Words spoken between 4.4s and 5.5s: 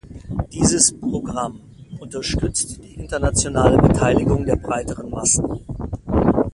der breiteren Massen.